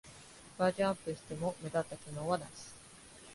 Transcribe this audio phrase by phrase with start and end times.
[0.57, 2.49] バージョンアップしても目立った機能はなし